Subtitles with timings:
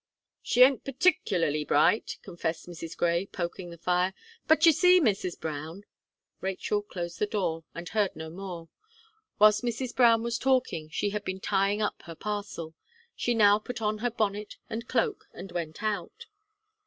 [0.41, 2.97] "She ain't particlerly bright," confessed Mrs.
[2.97, 4.15] Gray, poking the fire,
[4.47, 5.39] "but you see, Mrs.
[5.39, 5.83] Brown"
[6.41, 8.67] Rachel closed the door, and heard no more.
[9.37, 9.95] Whilst Mrs.
[9.95, 12.73] Brown was talking, she had been tying up her parcel.
[13.15, 16.25] She now put on her bonnet and cloak, and went out.